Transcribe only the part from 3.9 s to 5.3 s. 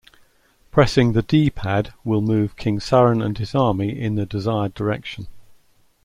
in the desired direction.